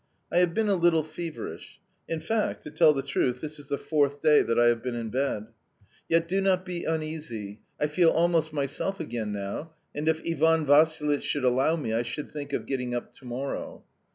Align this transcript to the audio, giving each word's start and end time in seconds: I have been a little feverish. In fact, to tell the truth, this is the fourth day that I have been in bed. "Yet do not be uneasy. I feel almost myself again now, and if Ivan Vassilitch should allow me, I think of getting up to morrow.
I 0.31 0.39
have 0.39 0.55
been 0.55 0.67
a 0.67 0.73
little 0.73 1.03
feverish. 1.03 1.79
In 2.09 2.21
fact, 2.21 2.63
to 2.63 2.71
tell 2.71 2.91
the 2.91 3.03
truth, 3.03 3.39
this 3.39 3.59
is 3.59 3.67
the 3.67 3.77
fourth 3.77 4.19
day 4.19 4.41
that 4.41 4.59
I 4.59 4.65
have 4.65 4.81
been 4.81 4.95
in 4.95 5.09
bed. 5.11 5.49
"Yet 6.09 6.27
do 6.27 6.41
not 6.41 6.65
be 6.65 6.85
uneasy. 6.85 7.61
I 7.79 7.85
feel 7.85 8.09
almost 8.09 8.51
myself 8.51 8.99
again 8.99 9.31
now, 9.31 9.73
and 9.93 10.07
if 10.09 10.23
Ivan 10.27 10.65
Vassilitch 10.65 11.23
should 11.23 11.43
allow 11.43 11.75
me, 11.75 11.93
I 11.93 12.01
think 12.01 12.51
of 12.51 12.65
getting 12.65 12.95
up 12.95 13.13
to 13.17 13.25
morrow. 13.25 13.83